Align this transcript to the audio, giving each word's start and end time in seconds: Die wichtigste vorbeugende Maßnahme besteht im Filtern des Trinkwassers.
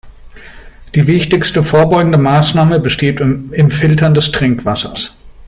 Die 0.95 1.05
wichtigste 1.05 1.63
vorbeugende 1.63 2.17
Maßnahme 2.17 2.79
besteht 2.79 3.19
im 3.19 3.69
Filtern 3.69 4.15
des 4.15 4.31
Trinkwassers. 4.31 5.13